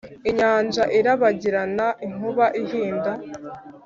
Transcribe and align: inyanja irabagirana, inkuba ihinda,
inyanja 0.29 0.83
irabagirana, 0.99 1.87
inkuba 2.05 2.45
ihinda, 2.61 3.11